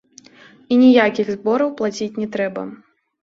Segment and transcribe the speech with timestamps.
[0.75, 2.61] І ніякіх збораў плаціць не трэба.